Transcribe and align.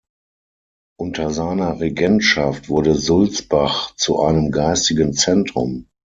Unter 0.97 1.29
seiner 1.29 1.79
Regentschaft 1.79 2.69
wurde 2.69 2.95
Sulzbach 2.95 3.95
zu 3.97 4.19
einem 4.23 4.49
geistigen 4.49 5.13
Zentrum. 5.13 5.89